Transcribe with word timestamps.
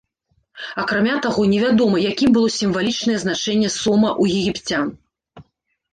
Акрамя 0.83 1.17
таго, 1.25 1.41
невядома, 1.51 1.97
якім 2.11 2.33
было 2.37 2.49
сімвалічна 2.57 3.21
значэнне 3.25 3.69
сома 3.79 4.09
ў 4.21 4.43
егіпцян. 4.43 4.85